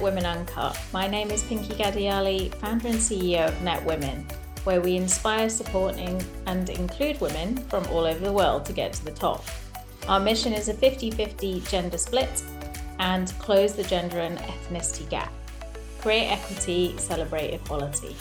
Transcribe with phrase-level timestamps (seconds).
[0.00, 0.80] Net Women Uncut.
[0.94, 4.26] My name is Pinky Gadiali, founder and CEO of Net Women,
[4.64, 9.04] where we inspire, support, and include women from all over the world to get to
[9.04, 9.44] the top.
[10.08, 12.42] Our mission is a 50 50 gender split
[12.98, 15.30] and close the gender and ethnicity gap.
[16.00, 18.16] Create equity, celebrate equality.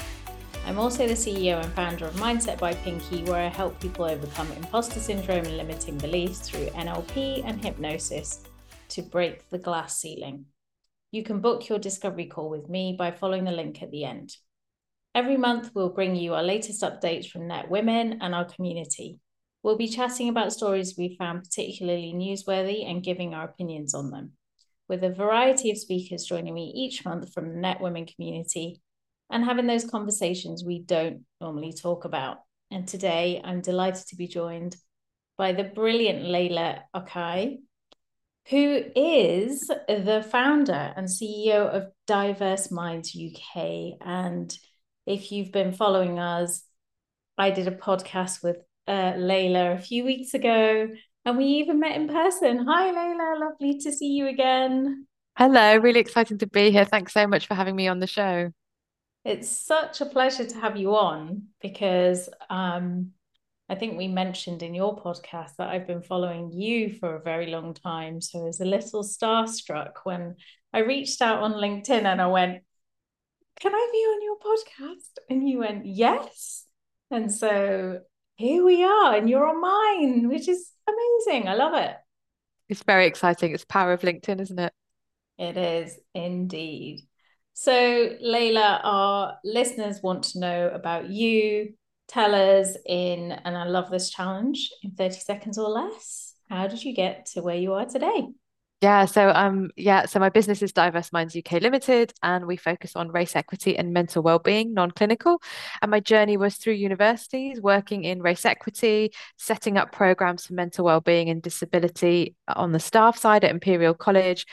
[0.65, 4.51] I'm also the CEO and founder of Mindset by Pinky, where I help people overcome
[4.51, 8.41] imposter syndrome and limiting beliefs through NLP and hypnosis
[8.89, 10.45] to break the glass ceiling.
[11.11, 14.35] You can book your discovery call with me by following the link at the end.
[15.15, 19.19] Every month, we'll bring you our latest updates from Net Women and our community.
[19.63, 24.33] We'll be chatting about stories we found particularly newsworthy and giving our opinions on them,
[24.87, 28.79] with a variety of speakers joining me each month from the Net Women community
[29.31, 32.37] and having those conversations we don't normally talk about.
[32.69, 34.75] And today, I'm delighted to be joined
[35.39, 37.57] by the brilliant Leyla Okhai,
[38.49, 43.93] who is the founder and CEO of Diverse Minds UK.
[44.01, 44.57] And
[45.05, 46.63] if you've been following us,
[47.37, 50.89] I did a podcast with uh, Leyla a few weeks ago,
[51.25, 52.65] and we even met in person.
[52.67, 53.39] Hi, Leyla.
[53.39, 55.05] Lovely to see you again.
[55.37, 56.85] Hello, really exciting to be here.
[56.85, 58.51] Thanks so much for having me on the show.
[59.23, 63.11] It's such a pleasure to have you on because um,
[63.69, 67.47] I think we mentioned in your podcast that I've been following you for a very
[67.47, 68.19] long time.
[68.19, 70.37] So I was a little starstruck when
[70.73, 72.63] I reached out on LinkedIn and I went,
[73.59, 75.19] Can I be on your podcast?
[75.29, 76.65] And you went, Yes.
[77.11, 77.99] And so
[78.35, 81.47] here we are, and you're on mine, which is amazing.
[81.47, 81.95] I love it.
[82.69, 83.53] It's very exciting.
[83.53, 84.73] It's power of LinkedIn, isn't it?
[85.37, 87.01] It is indeed.
[87.53, 87.71] So,
[88.23, 91.73] Leyla, our listeners want to know about you,
[92.09, 96.83] tell us in, and I love this challenge, in 30 seconds or less, how did
[96.83, 98.27] you get to where you are today?
[98.81, 102.95] Yeah, so um yeah, so my business is Diverse Minds UK Limited and we focus
[102.95, 105.41] on race equity and mental well-being, non-clinical.
[105.81, 110.85] And my journey was through universities, working in race equity, setting up programs for mental
[110.85, 114.45] well-being and disability on the staff side at Imperial College,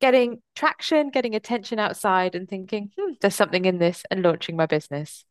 [0.00, 4.66] getting traction, getting attention outside and thinking, hmm, there's something in this and launching my
[4.66, 5.24] business.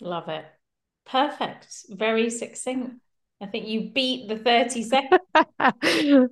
[0.00, 0.44] Love it.
[1.06, 1.86] Perfect.
[1.88, 2.96] Very succinct.
[3.40, 6.30] I think you beat the 30 seconds.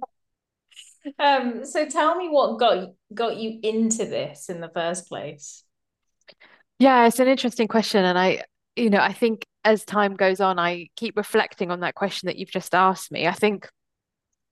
[1.19, 5.65] um, so tell me what got got you into this in the first place.
[6.79, 8.05] Yeah, it's an interesting question.
[8.05, 8.43] And I,
[8.75, 12.37] you know, I think as time goes on, I keep reflecting on that question that
[12.37, 13.27] you've just asked me.
[13.27, 13.69] I think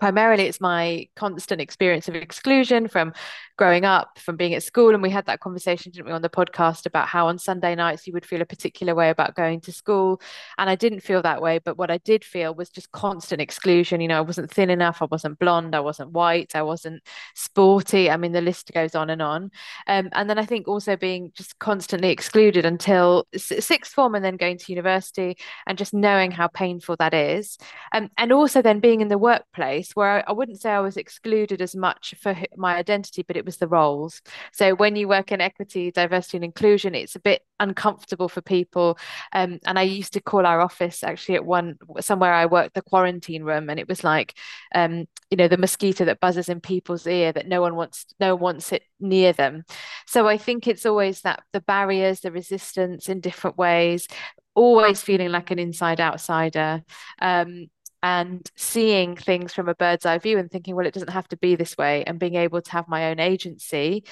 [0.02, 3.12] primarily it's my constant experience of exclusion from
[3.56, 4.92] growing up from being at school.
[4.92, 8.04] And we had that conversation didn't we on the podcast about how on sunday nights
[8.08, 10.20] you would feel a particular way about going to school.
[10.58, 14.00] And i didn't feel that way but what i did feel was just constant exclusion.
[14.00, 17.00] You know i wasn't thin enough i wasn't blonde i wasn't white i wasn't
[17.36, 18.10] sporty.
[18.10, 19.52] I mean the list goes on and on.
[19.86, 24.36] Um, and then i think also being just constantly excluded until sixth form and then
[24.36, 25.36] going to university
[25.68, 27.56] and just knowing how painful that is.
[27.92, 31.60] Um, and also then being in the workplace where I wouldn't say I was excluded
[31.60, 34.22] as much for my identity, but it was the roles.
[34.52, 38.98] So when you work in equity, diversity, and inclusion, it's a bit uncomfortable for people.
[39.32, 42.82] Um, and I used to call our office actually at one somewhere I worked the
[42.82, 44.34] quarantine room, and it was like,
[44.74, 48.34] um, you know, the mosquito that buzzes in people's ear that no one wants, no
[48.34, 49.64] one wants it near them.
[50.06, 54.08] So I think it's always that the barriers, the resistance in different ways,
[54.54, 56.82] always feeling like an inside outsider.
[57.20, 57.68] Um,
[58.02, 61.36] and seeing things from a bird's eye view and thinking, well, it doesn't have to
[61.36, 64.04] be this way, and being able to have my own agency,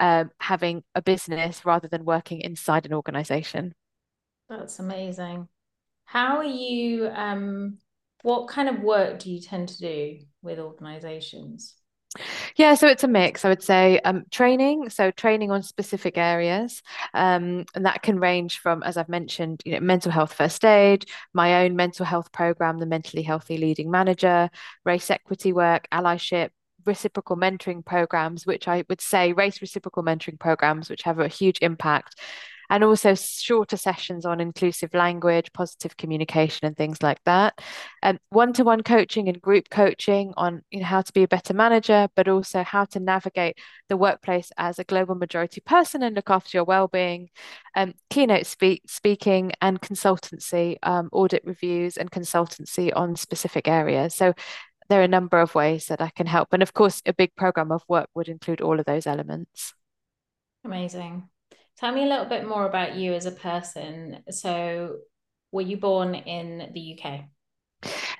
[0.00, 3.74] um, having a business rather than working inside an organization.
[4.48, 5.48] That's amazing.
[6.04, 7.08] How are you?
[7.08, 7.78] Um,
[8.22, 11.74] what kind of work do you tend to do with organizations?
[12.58, 13.44] Yeah, so it's a mix.
[13.44, 16.82] I would say um, training, so training on specific areas,
[17.14, 21.04] um, and that can range from, as I've mentioned, you know, mental health first aid,
[21.32, 24.50] my own mental health program, the Mentally Healthy Leading Manager,
[24.84, 26.50] race equity work, allyship,
[26.84, 31.58] reciprocal mentoring programs, which I would say race reciprocal mentoring programs, which have a huge
[31.62, 32.16] impact
[32.70, 37.58] and also shorter sessions on inclusive language, positive communication, and things like that.
[38.02, 42.08] And one-to-one coaching and group coaching on you know, how to be a better manager,
[42.14, 46.56] but also how to navigate the workplace as a global majority person and look after
[46.56, 47.30] your well-being.
[47.74, 54.14] Um, keynote speak, speaking and consultancy, um, audit reviews and consultancy on specific areas.
[54.14, 54.34] So
[54.88, 56.48] there are a number of ways that I can help.
[56.52, 59.74] And of course, a big program of work would include all of those elements.
[60.64, 61.28] Amazing.
[61.78, 64.24] Tell me a little bit more about you as a person.
[64.30, 64.96] So,
[65.52, 67.24] were you born in the UK?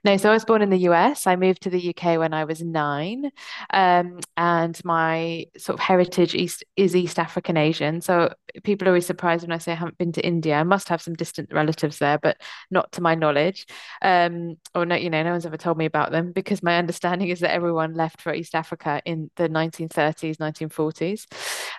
[0.04, 1.26] No, so I was born in the US.
[1.26, 3.32] I moved to the UK when I was nine.
[3.70, 8.00] Um, and my sort of heritage East is East African Asian.
[8.00, 8.32] So
[8.62, 10.54] people are always surprised when I say I haven't been to India.
[10.54, 12.40] I must have some distant relatives there, but
[12.70, 13.66] not to my knowledge.
[14.00, 17.28] Um, or no, you know, no one's ever told me about them because my understanding
[17.28, 21.26] is that everyone left for East Africa in the 1930s, 1940s.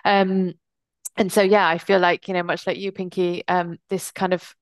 [0.04, 0.52] Um,
[1.20, 4.34] and so yeah, I feel like, you know, much like you, Pinky, um, this kind
[4.34, 4.56] of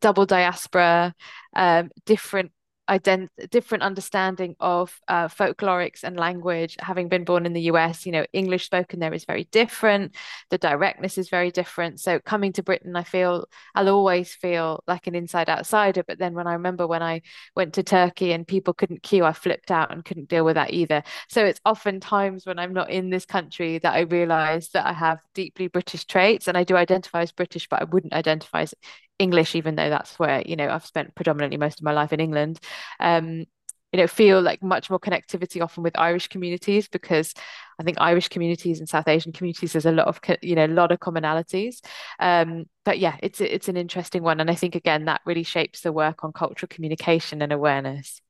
[0.00, 1.14] double diaspora,
[1.56, 2.52] um, different
[2.88, 6.76] ident- different understanding of uh, folklorics and language.
[6.80, 10.14] Having been born in the US, you know, English spoken there is very different.
[10.50, 12.00] The directness is very different.
[12.00, 16.02] So coming to Britain, I feel I'll always feel like an inside outsider.
[16.02, 17.22] But then when I remember when I
[17.54, 20.72] went to Turkey and people couldn't queue, I flipped out and couldn't deal with that
[20.72, 21.02] either.
[21.28, 24.92] So it's often times when I'm not in this country that I realize that I
[24.92, 28.74] have deeply British traits and I do identify as British, but I wouldn't identify as
[29.18, 32.20] English, even though that's where, you know, I've spent predominantly most of my life in
[32.20, 32.60] England.
[33.00, 33.44] Um,
[33.92, 37.32] you know, feel like much more connectivity often with Irish communities because
[37.80, 40.68] I think Irish communities and South Asian communities there's a lot of you know a
[40.68, 41.80] lot of commonalities.
[42.18, 45.80] Um, but yeah, it's it's an interesting one, and I think again that really shapes
[45.80, 48.20] the work on cultural communication and awareness.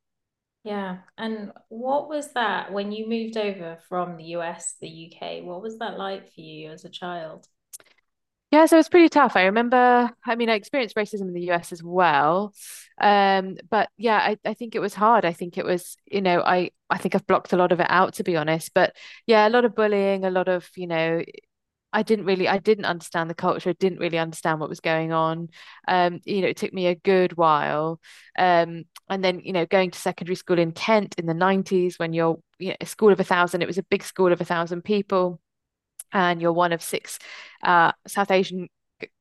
[0.62, 5.42] Yeah, and what was that when you moved over from the US to the UK?
[5.42, 7.48] What was that like for you as a child?
[8.50, 9.36] Yeah, so it's pretty tough.
[9.36, 12.54] I remember, I mean, I experienced racism in the US as well.
[12.98, 15.24] Um, but yeah, I, I think it was hard.
[15.26, 17.86] I think it was, you know, I, I think I've blocked a lot of it
[17.90, 18.72] out, to be honest.
[18.72, 18.96] But
[19.26, 21.22] yeah, a lot of bullying, a lot of, you know,
[21.92, 25.12] I didn't really, I didn't understand the culture, I didn't really understand what was going
[25.12, 25.48] on.
[25.86, 28.00] Um, you know, it took me a good while.
[28.38, 32.12] Um, and then, you know, going to secondary school in Kent in the 90s when
[32.14, 34.44] you're, you know, a school of a thousand, it was a big school of a
[34.46, 35.40] thousand people
[36.12, 37.18] and you're one of six
[37.62, 38.68] uh, South Asian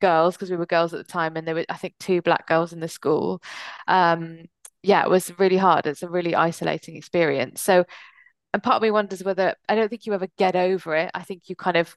[0.01, 2.47] girls because we were girls at the time, and there were I think two black
[2.47, 3.41] girls in the school.
[3.87, 4.45] Um,
[4.83, 5.87] yeah, it was really hard.
[5.87, 7.61] It's a really isolating experience.
[7.61, 7.85] So,
[8.53, 11.11] and part of me wonders whether I don't think you ever get over it.
[11.13, 11.95] I think you kind of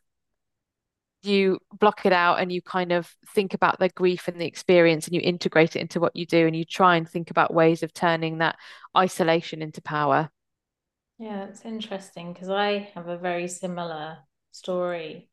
[1.23, 5.07] you block it out and you kind of think about the grief and the experience
[5.07, 7.83] and you integrate it into what you do and you try and think about ways
[7.83, 8.57] of turning that
[8.97, 10.31] isolation into power.
[11.19, 14.19] Yeah, it's interesting because I have a very similar
[14.53, 15.29] story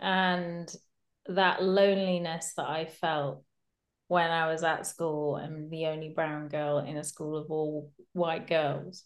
[0.00, 0.72] and
[1.26, 3.42] that loneliness that I felt
[4.08, 7.92] when I was at school and the only brown girl in a school of all
[8.12, 9.02] white girls.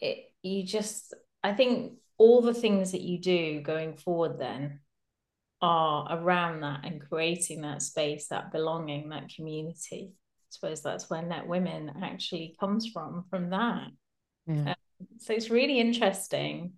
[0.00, 4.80] It you just I think all the things that you do going forward then
[5.62, 10.12] are around that and creating that space, that belonging, that community.
[10.12, 13.88] I suppose that's where Net Women actually comes from, from that.
[14.46, 14.70] Yeah.
[14.70, 16.72] Um, so it's really interesting.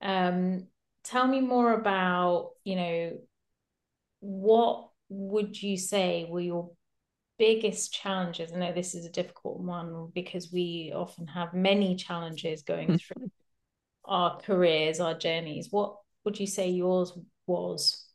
[0.00, 0.66] Um,
[1.04, 3.18] tell me more about, you know,
[4.20, 6.70] what would you say were your
[7.38, 8.52] biggest challenges?
[8.52, 12.96] I know this is a difficult one because we often have many challenges going hmm.
[12.96, 13.30] through
[14.04, 15.68] our careers, our journeys.
[15.70, 17.12] What would you say yours
[17.46, 18.06] was?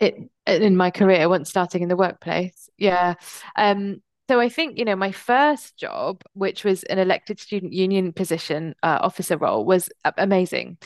[0.00, 3.14] It in my career, once starting in the workplace, yeah.
[3.54, 8.12] Um, so I think you know my first job, which was an elected student union
[8.12, 10.78] position uh, officer role, was amazing.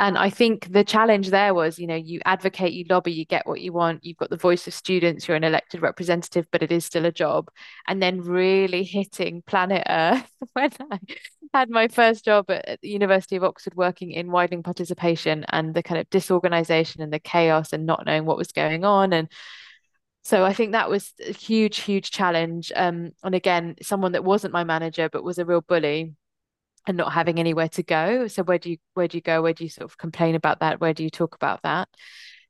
[0.00, 3.46] And I think the challenge there was, you know, you advocate, you lobby, you get
[3.46, 6.72] what you want, you've got the voice of students, you're an elected representative, but it
[6.72, 7.50] is still a job.
[7.86, 10.98] And then really hitting planet Earth when I
[11.52, 15.82] had my first job at the University of Oxford working in widening participation and the
[15.82, 19.12] kind of disorganization and the chaos and not knowing what was going on.
[19.12, 19.28] And
[20.22, 22.72] so I think that was a huge, huge challenge.
[22.74, 26.14] Um, and again, someone that wasn't my manager, but was a real bully
[26.86, 28.26] and not having anywhere to go.
[28.28, 29.42] So where do you where do you go?
[29.42, 30.80] Where do you sort of complain about that?
[30.80, 31.88] Where do you talk about that?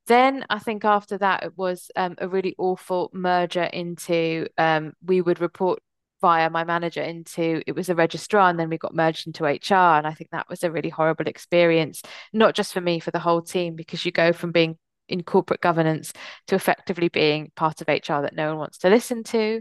[0.07, 5.21] Then I think after that it was um, a really awful merger into um, we
[5.21, 5.81] would report
[6.21, 9.97] via my manager into it was a registrar and then we got merged into HR
[9.97, 13.19] and I think that was a really horrible experience not just for me for the
[13.19, 14.77] whole team because you go from being
[15.09, 16.13] in corporate governance
[16.47, 19.61] to effectively being part of HR that no one wants to listen to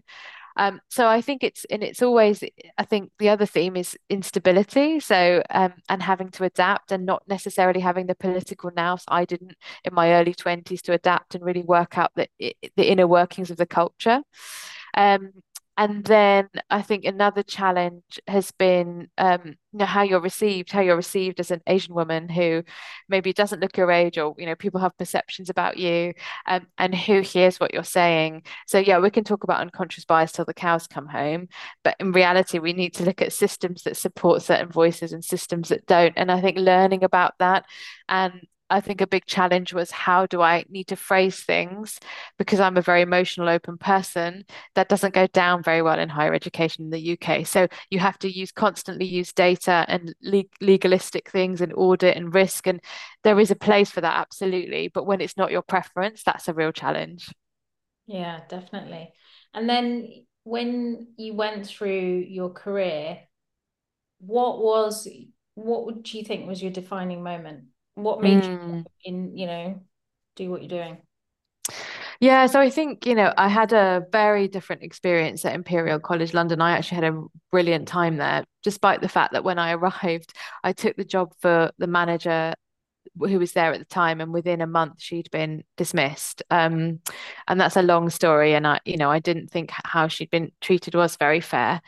[0.58, 2.44] um, so I think it's and it's always
[2.78, 5.00] I think the other theme is instability.
[5.00, 9.04] So um, and having to adapt and not necessarily having the political nous.
[9.08, 13.08] I didn't in my early twenties to adapt and really work out the the inner
[13.08, 14.22] workings of the culture.
[14.96, 15.32] Um,
[15.80, 20.82] and then I think another challenge has been um, you know, how you're received, how
[20.82, 22.64] you're received as an Asian woman who
[23.08, 26.14] maybe doesn't look your age or, you know, people have perceptions about you
[26.48, 28.44] um, and who hears what you're saying.
[28.68, 31.48] So, yeah, we can talk about unconscious bias till the cows come home.
[31.82, 35.70] But in reality, we need to look at systems that support certain voices and systems
[35.70, 36.14] that don't.
[36.18, 37.64] And I think learning about that
[38.10, 42.00] and I think a big challenge was how do I need to phrase things
[42.38, 44.46] because I'm a very emotional, open person.
[44.76, 47.46] That doesn't go down very well in higher education in the UK.
[47.46, 52.34] So you have to use constantly use data and le legalistic things and audit and
[52.34, 52.68] risk.
[52.68, 52.82] And
[53.24, 54.88] there is a place for that, absolutely.
[54.88, 57.32] But when it's not your preference, that's a real challenge.
[58.08, 59.14] Yeah, definitely.
[59.54, 63.20] And then when you went through your career,
[64.20, 65.08] what was
[65.56, 67.66] what would you think was your defining moment?
[68.04, 68.78] What made mm.
[68.78, 69.82] you in, you know,
[70.36, 70.98] do what you're doing?
[72.22, 76.34] Yeah, so I think, you know, I had a very different experience at Imperial College
[76.34, 76.62] London.
[76.62, 80.74] I actually had a brilliant time there, despite the fact that when I arrived, I
[80.74, 82.54] took the job for the manager
[83.18, 87.00] who was there at the time and within a month she'd been dismissed um,
[87.48, 90.52] and that's a long story and i you know i didn't think how she'd been
[90.62, 91.82] treated was very fair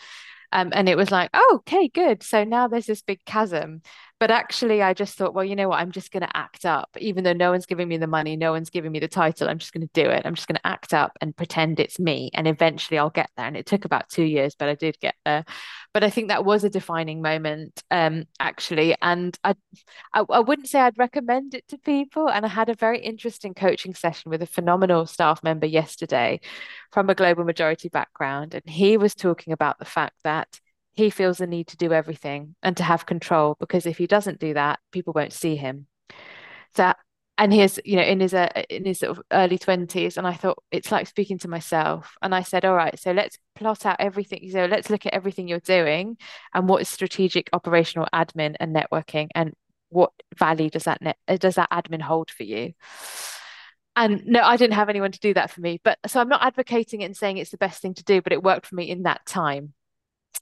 [0.51, 2.24] um, and it was like, oh, okay, good.
[2.24, 3.82] So now there's this big chasm.
[4.21, 5.79] But actually, I just thought, well, you know what?
[5.79, 8.51] I'm just going to act up, even though no one's giving me the money, no
[8.51, 9.49] one's giving me the title.
[9.49, 10.27] I'm just going to do it.
[10.27, 12.29] I'm just going to act up and pretend it's me.
[12.35, 13.47] And eventually I'll get there.
[13.47, 15.43] And it took about two years, but I did get there.
[15.91, 18.95] But I think that was a defining moment, um, actually.
[19.01, 19.55] And I,
[20.13, 22.29] I, I wouldn't say I'd recommend it to people.
[22.29, 26.41] And I had a very interesting coaching session with a phenomenal staff member yesterday
[26.91, 28.53] from a global majority background.
[28.53, 30.59] And he was talking about the fact that
[30.93, 34.39] he feels the need to do everything and to have control because if he doesn't
[34.39, 35.88] do that, people won't see him.
[36.75, 36.93] So,
[37.38, 40.33] and he's, you know, in his uh, in his sort of early twenties, and I
[40.33, 42.15] thought it's like speaking to myself.
[42.21, 44.48] And I said, all right, so let's plot out everything.
[44.51, 46.17] So let's look at everything you're doing
[46.53, 49.53] and what is strategic, operational, admin, and networking, and
[49.89, 52.74] what value does that net does that admin hold for you?
[53.95, 56.43] and no i didn't have anyone to do that for me but so i'm not
[56.43, 58.89] advocating it and saying it's the best thing to do but it worked for me
[58.89, 59.74] in that time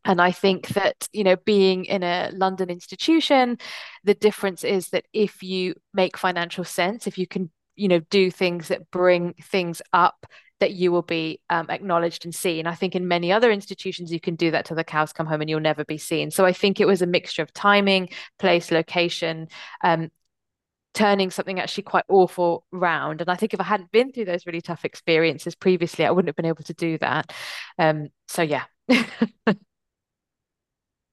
[0.05, 3.57] and I think that, you know, being in a London institution,
[4.03, 8.31] the difference is that if you make financial sense, if you can, you know, do
[8.31, 10.25] things that bring things up,
[10.59, 12.67] that you will be um, acknowledged and seen.
[12.67, 15.41] I think in many other institutions, you can do that till the cows come home
[15.41, 16.31] and you'll never be seen.
[16.31, 19.47] So I think it was a mixture of timing, place, location,
[19.83, 20.09] um,
[20.93, 23.21] turning something actually quite awful round.
[23.21, 26.29] And I think if I hadn't been through those really tough experiences previously, I wouldn't
[26.29, 27.33] have been able to do that.
[27.77, 28.63] Um, so yeah.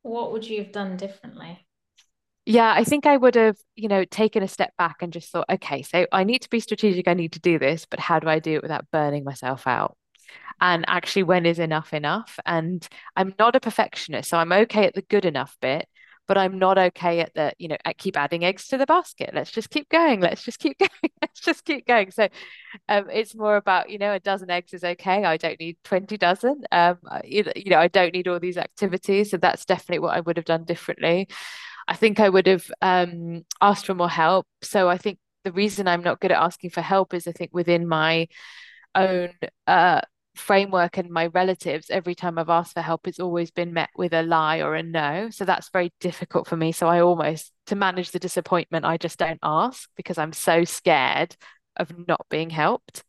[0.07, 1.67] what would you have done differently?
[2.45, 5.47] Yeah, I think I would have, you know, taken a step back and just thought,
[5.51, 8.29] okay, so I need to be strategic, I need to do this, but how do
[8.29, 9.97] I do it without burning myself out?
[10.61, 12.39] And actually, when is enough enough?
[12.47, 12.87] And
[13.17, 15.89] I'm not a perfectionist, so I'm okay at the good enough bit,
[16.26, 19.30] but I'm not okay at the, you know, at keep adding eggs to the basket.
[19.33, 20.21] Let's just keep going.
[20.21, 21.12] Let's just keep going.
[21.23, 22.11] Let's just keep going.
[22.11, 22.28] So
[22.88, 25.25] um, it's more about, you know, a dozen eggs is okay.
[25.25, 26.62] I don't need 20 dozen.
[26.73, 29.30] Um, you, you know, I don't need all these activities.
[29.30, 31.28] So that's definitely what I would have done differently.
[31.88, 34.47] I think I would have um, asked for more help.
[34.62, 37.50] So I think the reason I'm not good at asking for help is I think
[37.52, 38.26] within my
[38.97, 39.30] own
[39.66, 40.00] uh,
[40.37, 44.12] framework and my relatives, every time I've asked for help, it's always been met with
[44.12, 45.31] a lie or a no.
[45.31, 46.73] So that's very difficult for me.
[46.73, 51.37] So I almost, to manage the disappointment, I just don't ask because I'm so scared
[51.76, 53.02] of not being helped.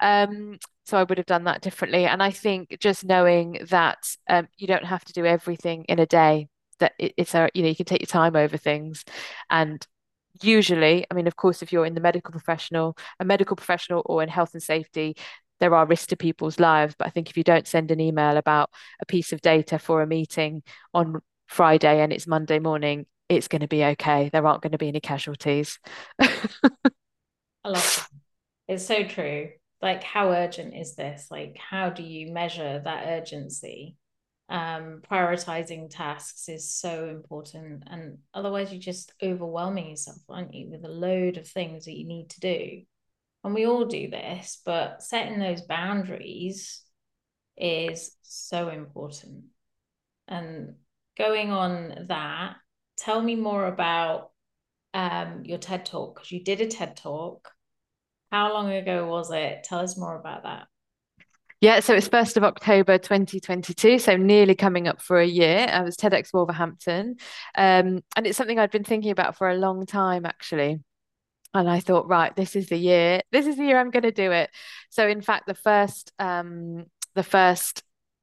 [0.00, 2.06] Um, so I would have done that differently.
[2.06, 3.98] And I think just knowing that
[4.28, 6.48] um, you don't have to do everything in a day,
[6.80, 9.04] that it, it's a, you know, you can take your time over things.
[9.48, 9.86] And
[10.40, 14.22] usually, I mean, of course, if you're in the medical professional, a medical professional or
[14.22, 15.16] in health and safety,
[15.62, 16.96] there are risks to people's lives.
[16.98, 18.68] But I think if you don't send an email about
[19.00, 23.60] a piece of data for a meeting on Friday and it's Monday morning, it's going
[23.60, 24.28] to be okay.
[24.32, 25.78] There aren't going to be any casualties.
[26.20, 28.08] I love
[28.66, 28.74] it.
[28.74, 29.50] It's so true.
[29.80, 31.28] Like, how urgent is this?
[31.30, 33.96] Like, how do you measure that urgency?
[34.48, 37.84] Um, prioritizing tasks is so important.
[37.86, 42.04] And otherwise, you're just overwhelming yourself, aren't you, with a load of things that you
[42.04, 42.82] need to do
[43.44, 46.82] and we all do this, but setting those boundaries
[47.56, 49.44] is so important.
[50.28, 50.76] And
[51.18, 52.56] going on that,
[52.96, 54.30] tell me more about
[54.94, 57.50] um, your TED talk because you did a TED talk.
[58.30, 59.64] How long ago was it?
[59.64, 60.66] Tell us more about that.
[61.60, 65.68] Yeah, so it's 1st of October 2022, so nearly coming up for a year.
[65.70, 67.16] I was TEDx Wolverhampton.
[67.54, 70.80] Um, and it's something I'd been thinking about for a long time, actually.
[71.54, 73.20] And I thought, right, this is the year.
[73.30, 74.50] This is the year I'm going to do it.
[74.90, 77.82] So, in fact, the first, um, the first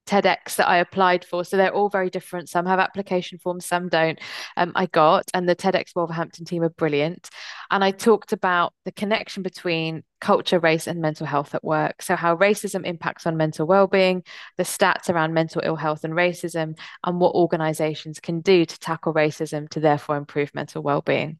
[0.09, 1.45] TEDx that I applied for.
[1.45, 2.49] So they're all very different.
[2.49, 4.19] Some have application forms, some don't.
[4.57, 7.29] Um, I got, and the TEDx Wolverhampton team are brilliant.
[7.69, 12.01] And I talked about the connection between culture, race, and mental health at work.
[12.01, 14.23] So, how racism impacts on mental well-being,
[14.57, 19.13] the stats around mental ill health and racism, and what organizations can do to tackle
[19.13, 21.37] racism to therefore improve mental well-being.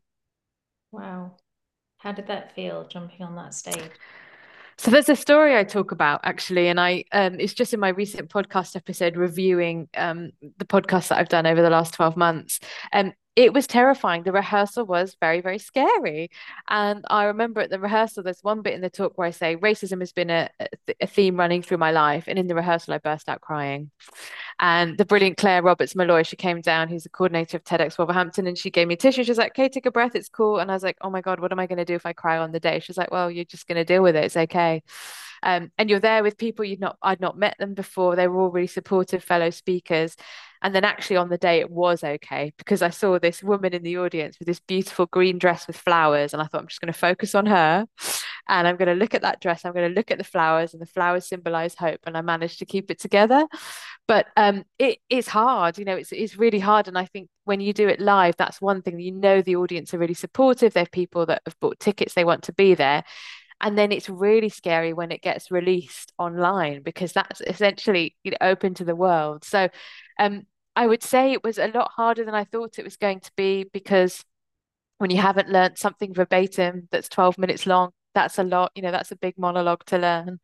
[0.92, 1.38] Wow.
[2.00, 3.92] How did that feel jumping on that stage?
[4.78, 7.90] So there's a story I talk about actually, and I um, it's just in my
[7.90, 12.62] recent podcast episode reviewing um, the podcast that I've done over the last 12 months.
[12.94, 14.24] Um, it was terrifying.
[14.24, 16.30] The rehearsal was very, very scary.
[16.68, 19.56] And I remember at the rehearsal, there's one bit in the talk where I say
[19.56, 20.50] racism has been a,
[21.00, 22.26] a theme running through my life.
[22.28, 23.92] And in the rehearsal, I burst out crying.
[24.60, 28.46] And the brilliant Claire Roberts Malloy, she came down, who's the coordinator of TEDx Wolverhampton,
[28.46, 29.24] and she gave me tissue.
[29.24, 30.16] She was like, okay, take a breath.
[30.16, 30.60] It's cool.
[30.60, 32.12] And I was like, oh my God, what am I going to do if I
[32.12, 32.82] cry on the day?
[32.82, 34.26] She's like, well, you're just going to deal with it.
[34.26, 34.84] It's okay.
[35.44, 38.18] Um, and you're there with people you'd not, I'd not met them before.
[38.18, 40.18] They were all really supportive fellow speakers.
[40.62, 43.84] And then actually on the day it was okay because I saw this woman in
[43.84, 46.34] the audience with this beautiful green dress with flowers.
[46.34, 47.86] And I thought, I'm just going to focus on her.
[48.48, 49.64] And I'm going to look at that dress.
[49.64, 52.00] I'm going to look at the flowers, and the flowers symbolize hope.
[52.06, 53.46] And I managed to keep it together.
[54.08, 56.88] But um, it, it's hard, you know, it's, it's really hard.
[56.88, 59.94] And I think when you do it live, that's one thing you know the audience
[59.94, 60.74] are really supportive.
[60.74, 63.04] They're people that have bought tickets, they want to be there.
[63.62, 68.38] And then it's really scary when it gets released online because that's essentially you know,
[68.42, 69.44] open to the world.
[69.44, 69.70] So
[70.20, 70.46] um,
[70.76, 73.32] I would say it was a lot harder than I thought it was going to
[73.36, 74.24] be because
[75.00, 78.92] when you haven't learned something verbatim that's 12 minutes long, that's a lot, you know,
[78.92, 80.40] that's a big monologue to learn.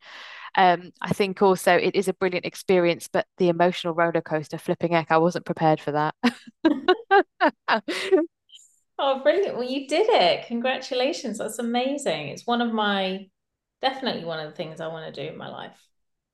[0.57, 4.93] Um, I think also it is a brilliant experience, but the emotional roller coaster flipping
[4.93, 6.15] heck, I wasn't prepared for that.
[8.97, 9.57] oh, brilliant.
[9.57, 10.47] Well, you did it.
[10.47, 11.37] Congratulations.
[11.37, 12.29] That's amazing.
[12.29, 13.27] It's one of my,
[13.81, 15.77] definitely one of the things I want to do in my life.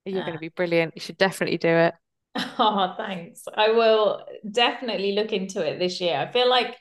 [0.05, 0.93] You're uh, going to be brilliant.
[0.95, 1.95] You should definitely do it.
[2.35, 3.43] Oh, thanks.
[3.53, 6.17] I will definitely look into it this year.
[6.17, 6.77] I feel like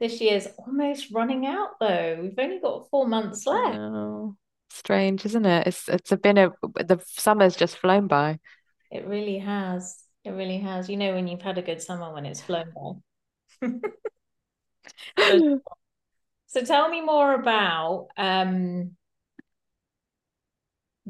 [0.00, 2.18] this year's almost running out though.
[2.22, 3.78] We've only got four months left.
[3.78, 4.34] Oh,
[4.70, 5.66] strange, isn't it?
[5.66, 8.38] It's it's been a the summer's just flown by.
[8.90, 10.02] It really has.
[10.24, 10.88] It really has.
[10.88, 12.72] You know when you've had a good summer when it's flown
[13.60, 13.68] by.
[15.18, 15.60] so,
[16.46, 18.96] so tell me more about um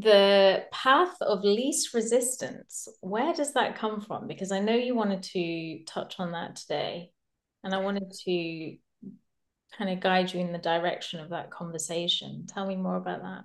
[0.01, 4.27] the path of least resistance where does that come from?
[4.27, 7.13] Because i know you wanted to touch on that today
[7.65, 8.77] and i wanted to
[9.77, 12.45] kind of guide you in the direction of that conversation.
[12.47, 13.45] Tell me more about that.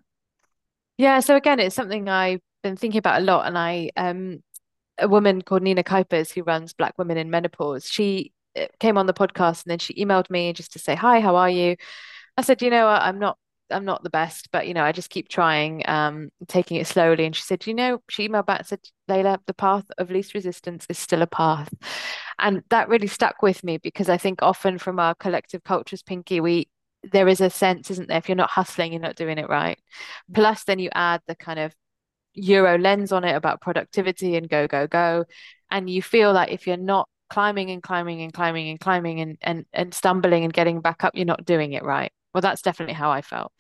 [0.98, 4.42] Yeah so again it's something i've been thinking about a lot and i um
[4.98, 9.06] a woman called nina kuipers who runs black women in menopause she uh, came on
[9.06, 11.76] the podcast and then she emailed me just to say hi how are you?
[12.38, 13.38] I said you know i'm not
[13.72, 17.26] I'm not the best, but you know, I just keep trying, um, taking it slowly.
[17.26, 20.34] And she said, you know, she emailed back and said, Leyla, the path of least
[20.34, 21.74] resistance is still a path.
[22.40, 26.40] And that really stuck with me because I think often from our collective cultures, Pinky,
[26.42, 26.70] we
[27.12, 28.18] there is a sense, isn't there?
[28.18, 29.80] If you're not hustling, you're not doing it right.
[30.34, 31.74] Plus, then you add the kind of
[32.34, 35.26] Euro lens on it about productivity and go, go, go.
[35.72, 39.38] And you feel like if you're not climbing and climbing and climbing and climbing and
[39.42, 42.12] and, and stumbling and getting back up, you're not doing it right.
[42.36, 43.54] Well, that's definitely how I felt.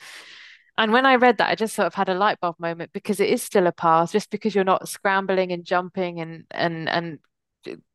[0.77, 3.21] And when I read that, I just sort of had a light bulb moment because
[3.21, 7.19] it is still a path, just because you're not scrambling and jumping and and and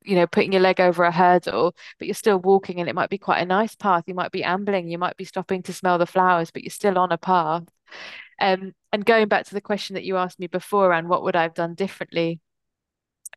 [0.03, 3.11] you know putting your leg over a hurdle, but you're still walking, and it might
[3.11, 4.05] be quite a nice path.
[4.07, 6.99] You might be ambling, you might be stopping to smell the flowers, but you're still
[6.99, 7.65] on a path.
[8.41, 11.37] Um, and going back to the question that you asked me before, and what would
[11.37, 12.41] I have done differently?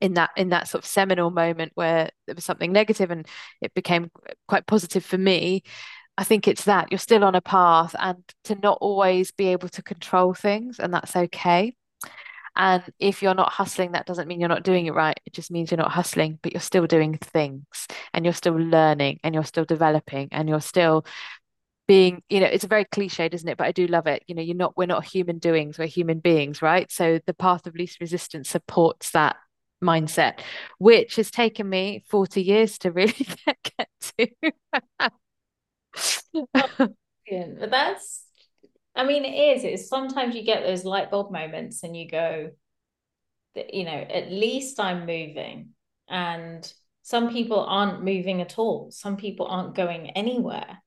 [0.01, 3.27] in that in that sort of seminal moment where there was something negative and
[3.61, 4.09] it became
[4.47, 5.63] quite positive for me
[6.17, 9.69] I think it's that you're still on a path and to not always be able
[9.69, 11.75] to control things, and that's okay.
[12.55, 15.19] And if you're not hustling, that doesn't mean you're not doing it right.
[15.25, 17.65] It just means you're not hustling, but you're still doing things
[18.13, 21.03] and you're still learning and you're still developing and you're still
[21.87, 23.57] being, you know, it's a very cliched, isn't it?
[23.57, 24.23] But I do love it.
[24.27, 26.91] You know, you're not, we're not human doings, we're human beings, right?
[26.91, 29.35] So the path of least resistance supports that
[29.83, 30.39] mindset,
[30.77, 35.09] which has taken me 40 years to really get, get to.
[37.59, 38.25] but that's
[38.95, 39.63] I mean it is.
[39.63, 42.51] It's sometimes you get those light bulb moments and you go
[43.55, 45.69] you know at least I'm moving.
[46.09, 48.91] And some people aren't moving at all.
[48.91, 50.81] Some people aren't going anywhere.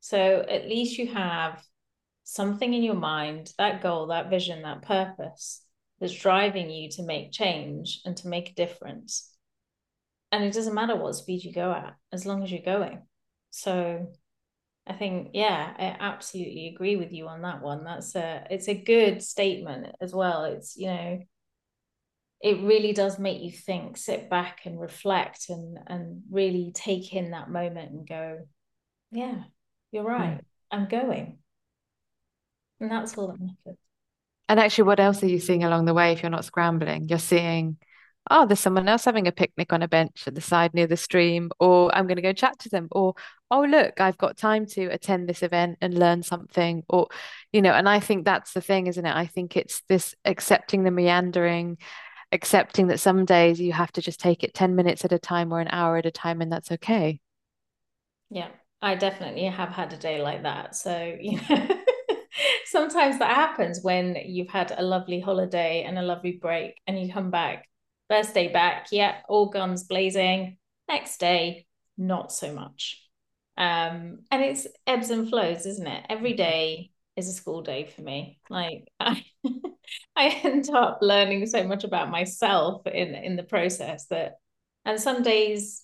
[0.00, 1.62] So at least you have
[2.24, 5.64] something in your mind that goal that vision that purpose
[6.00, 9.30] that's driving you to make change and to make a difference.
[10.32, 13.02] And it doesn't matter what speed you go at as long as you're going.
[13.50, 14.06] So
[14.90, 17.84] I think, yeah, I absolutely agree with you on that one.
[17.84, 20.44] That's a it's a good statement as well.
[20.44, 21.20] It's, you know,
[22.40, 27.30] it really does make you think, sit back and reflect and and really take in
[27.30, 28.38] that moment and go,
[29.12, 29.44] yeah,
[29.92, 30.40] you're right.
[30.72, 31.38] I'm going.
[32.80, 33.78] And that's all that matters.
[34.48, 37.08] And actually, what else are you seeing along the way if you're not scrambling?
[37.08, 37.76] You're seeing
[38.30, 40.96] oh, there's someone else having a picnic on a bench at the side near the
[40.96, 43.14] stream, or I'm going to go chat to them, or
[43.50, 47.08] oh, look, I've got time to attend this event and learn something, or,
[47.52, 49.14] you know, and I think that's the thing, isn't it?
[49.14, 51.78] I think it's this accepting the meandering,
[52.30, 55.52] accepting that some days you have to just take it 10 minutes at a time
[55.52, 57.18] or an hour at a time, and that's okay.
[58.30, 58.48] Yeah,
[58.80, 60.76] I definitely have had a day like that.
[60.76, 61.68] So, you know,
[62.66, 67.12] sometimes that happens when you've had a lovely holiday and a lovely break and you
[67.12, 67.66] come back
[68.10, 70.58] first day back yeah all guns blazing.
[70.88, 73.02] Next day not so much.
[73.56, 76.04] Um and it's ebbs and flows isn't it?
[76.08, 78.40] Every day is a school day for me.
[78.50, 79.24] Like i
[80.16, 84.34] i end up learning so much about myself in in the process that
[84.84, 85.82] and some days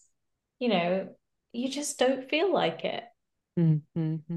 [0.59, 1.09] you know
[1.53, 3.05] you just don't feel like it.
[3.59, 4.37] Mm-hmm.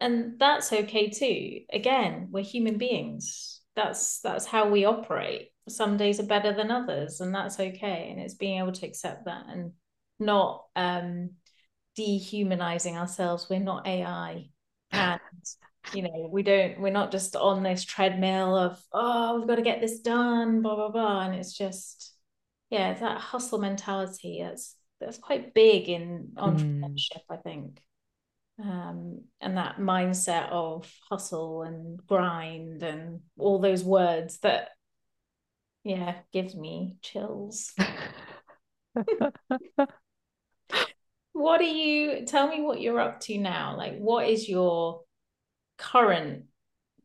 [0.00, 1.62] and that's okay too.
[1.72, 3.60] Again we're human beings.
[3.74, 8.20] That's that's how we operate some days are better than others and that's okay and
[8.20, 9.72] it's being able to accept that and
[10.18, 11.30] not um
[11.96, 14.48] dehumanizing ourselves we're not ai
[14.92, 15.20] and
[15.94, 19.62] you know we don't we're not just on this treadmill of oh we've got to
[19.62, 22.14] get this done blah blah blah and it's just
[22.70, 26.44] yeah that hustle mentality that's that's quite big in hmm.
[26.44, 27.30] entrepreneurship mm.
[27.30, 27.80] i think
[28.62, 34.68] um, and that mindset of hustle and grind and all those words that
[35.84, 37.72] yeah gives me chills.
[41.32, 43.76] What are you tell me what you're up to now.
[43.76, 45.02] Like what is your
[45.78, 46.44] current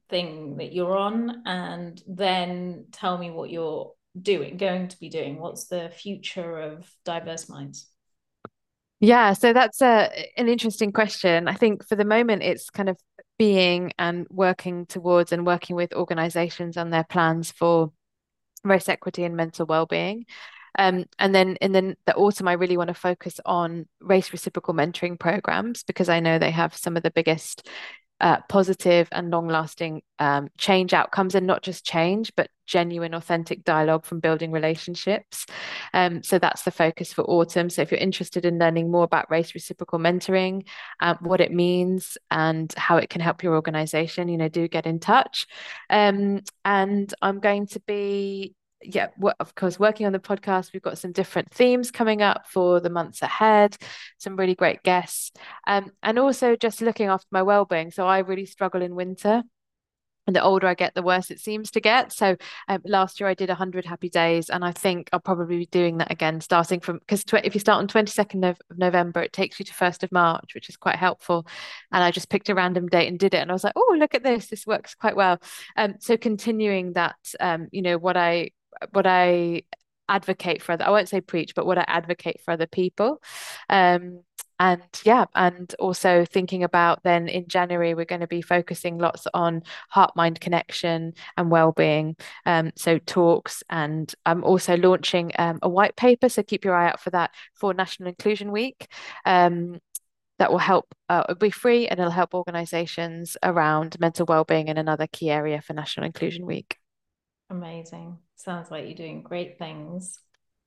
[0.10, 1.44] thing that you're on?
[1.46, 5.40] And then tell me what you're doing going to be doing.
[5.40, 7.88] What's the future of diverse minds?
[9.00, 11.48] Yeah, so that's a an interesting question.
[11.48, 12.98] I think for the moment it's kind of
[13.38, 17.92] being and working towards and working with organizations on their plans for
[18.70, 20.26] race equity and mental well-being.
[20.78, 24.76] Um, and then in the, the autumn, I really want to focus on race reciprocal
[24.76, 27.68] mentoring programs because I know they have some of the biggest
[28.20, 33.64] uh, positive and long lasting um, change outcomes and not just change, but genuine, authentic
[33.64, 35.46] dialogue from building relationships.
[35.94, 37.70] Um, so that's the focus for autumn.
[37.70, 40.68] So if you're interested in learning more about race reciprocal mentoring,
[41.00, 44.88] um, what it means, and how it can help your organization, you know, do get
[44.88, 45.46] in touch.
[45.90, 49.08] Um, and I'm going to be yeah,
[49.40, 52.90] of course, working on the podcast, we've got some different themes coming up for the
[52.90, 53.76] months ahead,
[54.18, 55.32] some really great guests,
[55.66, 57.92] um, and also just looking after my well-being.
[57.92, 59.44] So I really struggle in winter.
[60.28, 62.12] And the older I get, the worse it seems to get.
[62.12, 62.36] So
[62.68, 66.00] um, last year I did 100 happy days, and I think I'll probably be doing
[66.00, 69.58] that again, starting from because tw- if you start on 22nd of November, it takes
[69.58, 71.48] you to 1st of March, which is quite helpful.
[71.94, 73.96] And I just picked a random date and did it, and I was like, oh,
[73.98, 75.40] look at this, this works quite well.
[75.78, 78.50] Um, so continuing that, um, you know, what I
[78.92, 79.64] what I
[80.10, 83.22] advocate for other, I won't say preach, but what I advocate for other people.
[83.70, 84.24] Um,
[84.60, 89.28] and yeah, and also thinking about then in January, we're going to be focusing lots
[89.34, 92.16] on heart mind connection and well-being.
[92.46, 96.28] Um, so talks, and I'm also launching um, a white paper.
[96.28, 98.88] So keep your eye out for that for National Inclusion Week.
[99.26, 99.80] Um,
[100.40, 104.78] that will help uh, it'll be free and it'll help organizations around mental well-being in
[104.78, 106.78] another key area for National Inclusion Week.
[107.50, 108.18] Amazing.
[108.36, 110.20] Sounds like you're doing great things.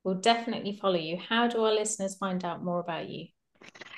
[0.03, 1.19] We'll definitely follow you.
[1.19, 3.27] How do our listeners find out more about you?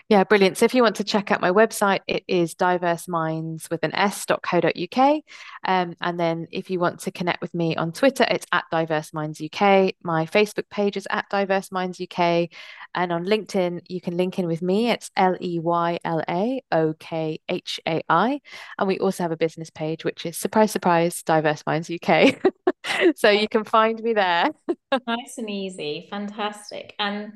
[0.08, 0.58] Yeah, brilliant.
[0.58, 5.22] So if you want to check out my website, it is diverseminds with an s.co.uk.
[5.64, 9.14] Um, and then if you want to connect with me on Twitter, it's at Diverse
[9.14, 9.94] Minds UK.
[10.02, 12.50] My Facebook page is at Diverse Minds UK.
[12.94, 14.90] And on LinkedIn, you can link in with me.
[14.90, 18.40] It's L E Y L A O K H A I.
[18.78, 22.38] And we also have a business page, which is surprise, surprise, Diverse Minds UK.
[23.16, 24.50] so you can find me there.
[25.06, 26.08] nice and easy.
[26.10, 26.94] Fantastic.
[26.98, 27.34] And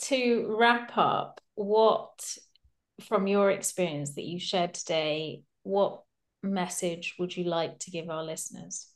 [0.00, 2.36] to wrap up, what
[3.06, 6.02] from your experience that you shared today, what
[6.42, 8.88] message would you like to give our listeners?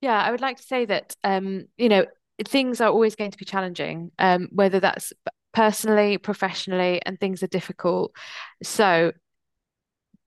[0.00, 2.06] Yeah, I would like to say that um, you know,
[2.46, 5.12] things are always going to be challenging, um, whether that's
[5.52, 8.12] personally, professionally, and things are difficult.
[8.62, 9.12] So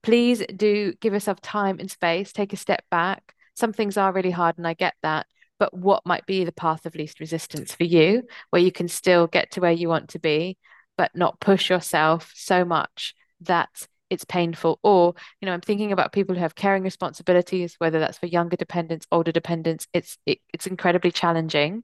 [0.02, 3.36] please do give yourself time and space, take a step back.
[3.58, 5.28] Some things are really hard, and I get that
[5.60, 9.28] but what might be the path of least resistance for you, where you can still
[9.28, 10.58] get to where you want to be,
[10.98, 14.80] but not push yourself so much that it's painful.
[14.84, 18.56] Or, you know, I'm thinking about people who have caring responsibilities, whether that's for younger
[18.56, 19.88] dependents, older dependents.
[19.94, 21.84] It's it, it's incredibly challenging.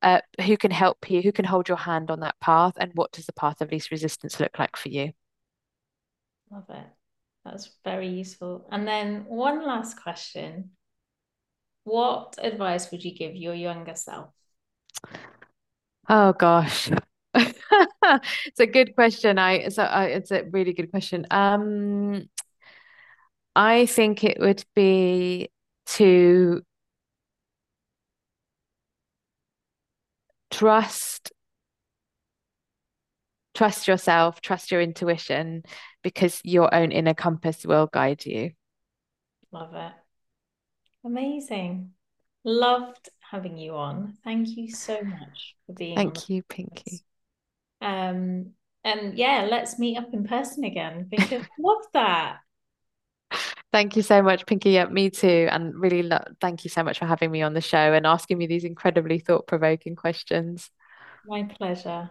[0.00, 1.22] Uh, who can help you?
[1.22, 2.74] Who can hold your hand on that path?
[2.76, 5.12] And what does the path of least resistance look like for you?
[6.50, 6.86] Love it.
[7.44, 8.68] That's very useful.
[8.72, 10.70] And then one last question
[11.84, 14.30] what advice would you give your younger self?
[16.08, 16.90] Oh gosh.
[18.46, 19.38] It's a good question.
[19.38, 21.26] I so I, it's a really good question.
[21.30, 22.28] Um,
[23.56, 25.50] I think it would be
[25.86, 26.62] to
[30.50, 31.32] trust
[33.54, 35.62] trust yourself, trust your intuition,
[36.02, 38.52] because your own inner compass will guide you.
[39.52, 39.92] Love it.
[41.04, 41.90] Amazing.
[42.44, 44.16] Loved having you on.
[44.24, 47.04] Thank you so much for being Thank you, Pinky.
[47.80, 48.52] Um,
[48.84, 52.38] and yeah, let's meet up in person again because love that.
[53.72, 54.70] Thank you so much, Pinky.
[54.70, 55.48] Yeah, me too.
[55.50, 58.38] And really lo thank you so much for having me on the show and asking
[58.38, 60.70] me these incredibly thought-provoking questions.
[61.26, 62.10] My pleasure.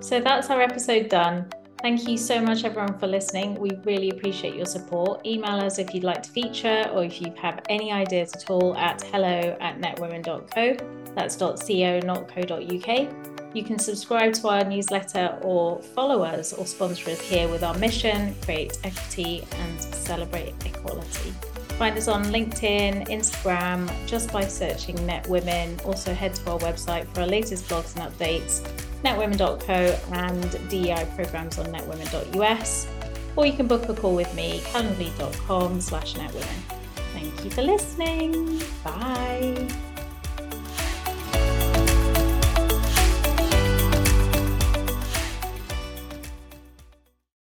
[0.00, 1.50] So that's our episode done.
[1.82, 3.56] Thank you so much, everyone, for listening.
[3.56, 5.26] We really appreciate your support.
[5.26, 8.76] Email us if you'd like to feature or if you have any ideas at all
[8.76, 10.76] at hello at netwomen.co.
[11.16, 13.08] That's .co, not co.uk.
[13.52, 17.76] You can subscribe to our newsletter or follow us or sponsor us here with our
[17.76, 21.32] mission create equity and celebrate equality.
[21.78, 25.80] Find us on LinkedIn, Instagram, just by searching Net Women.
[25.84, 28.64] Also, head to our website for our latest blogs and updates
[29.04, 32.86] netwomen.co and DEI programs on netwomen.us.
[33.36, 36.78] Or you can book a call with me, calendly.com slash netwomen.
[37.12, 38.60] Thank you for listening.
[38.84, 39.68] Bye.